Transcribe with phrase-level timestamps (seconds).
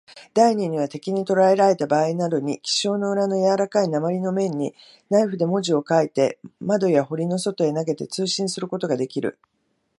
[0.33, 4.73] 第二には、敵にとらえられたばあいなどに、記章の裏のやわらかい鉛の面へ、
[5.11, 9.37] ナイフで文字を書いて、窓や塀の外へ投げて、通信することができる。